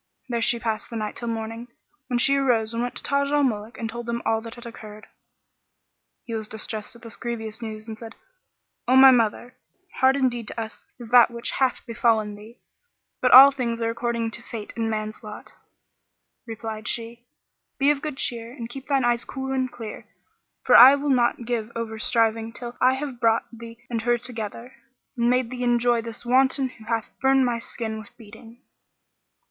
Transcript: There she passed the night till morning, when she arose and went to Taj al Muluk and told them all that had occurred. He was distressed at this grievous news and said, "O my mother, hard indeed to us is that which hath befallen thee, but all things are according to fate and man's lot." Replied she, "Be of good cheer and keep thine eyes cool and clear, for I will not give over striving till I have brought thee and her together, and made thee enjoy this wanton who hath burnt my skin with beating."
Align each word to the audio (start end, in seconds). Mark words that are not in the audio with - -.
There 0.29 0.41
she 0.41 0.57
passed 0.57 0.89
the 0.89 0.95
night 0.95 1.15
till 1.15 1.27
morning, 1.27 1.67
when 2.07 2.17
she 2.17 2.35
arose 2.35 2.73
and 2.73 2.81
went 2.81 2.95
to 2.95 3.03
Taj 3.03 3.29
al 3.29 3.43
Muluk 3.43 3.77
and 3.77 3.87
told 3.87 4.07
them 4.07 4.23
all 4.25 4.41
that 4.41 4.55
had 4.55 4.65
occurred. 4.65 5.05
He 6.25 6.33
was 6.33 6.47
distressed 6.47 6.95
at 6.95 7.03
this 7.03 7.15
grievous 7.15 7.61
news 7.61 7.87
and 7.87 7.95
said, 7.95 8.15
"O 8.87 8.95
my 8.95 9.11
mother, 9.11 9.57
hard 9.97 10.15
indeed 10.15 10.47
to 10.47 10.59
us 10.59 10.85
is 10.97 11.09
that 11.09 11.29
which 11.29 11.51
hath 11.51 11.85
befallen 11.85 12.33
thee, 12.35 12.61
but 13.21 13.29
all 13.31 13.51
things 13.51 13.79
are 13.79 13.91
according 13.91 14.31
to 14.31 14.41
fate 14.41 14.73
and 14.75 14.89
man's 14.89 15.21
lot." 15.21 15.53
Replied 16.47 16.87
she, 16.87 17.27
"Be 17.77 17.91
of 17.91 18.01
good 18.01 18.17
cheer 18.17 18.51
and 18.51 18.67
keep 18.69 18.87
thine 18.87 19.05
eyes 19.05 19.23
cool 19.23 19.51
and 19.53 19.71
clear, 19.71 20.07
for 20.63 20.75
I 20.75 20.95
will 20.95 21.11
not 21.11 21.45
give 21.45 21.71
over 21.75 21.99
striving 21.99 22.53
till 22.53 22.75
I 22.81 22.95
have 22.95 23.19
brought 23.19 23.45
thee 23.53 23.77
and 23.87 24.01
her 24.01 24.17
together, 24.17 24.73
and 25.15 25.29
made 25.29 25.51
thee 25.51 25.63
enjoy 25.63 26.01
this 26.01 26.25
wanton 26.25 26.69
who 26.69 26.85
hath 26.85 27.11
burnt 27.21 27.45
my 27.45 27.59
skin 27.59 27.99
with 27.99 28.17
beating." 28.17 28.63